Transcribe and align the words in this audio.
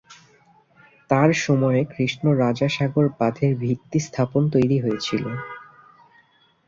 তাঁর 1.09 1.29
সময়ে 1.45 1.81
কৃষ্ণ 1.93 2.23
রাজা 2.35 2.67
সাগর 2.69 3.05
বাঁধের 3.19 3.51
ভিত্তি 3.55 3.99
স্থাপন 3.99 4.43
তৈরি 4.49 4.77
হয়েছিল। 4.79 5.23